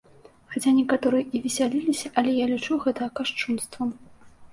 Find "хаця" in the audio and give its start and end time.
0.51-0.71